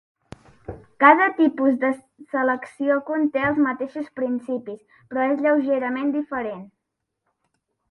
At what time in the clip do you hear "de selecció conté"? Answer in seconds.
1.83-3.45